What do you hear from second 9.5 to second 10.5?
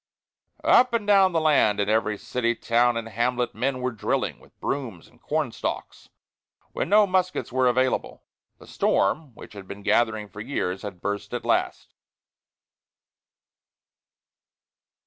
had been gathering for